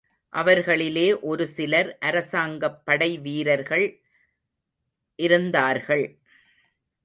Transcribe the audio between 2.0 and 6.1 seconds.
அரசாங்கப் படைவீரர்கள் இருந்தார்கள்.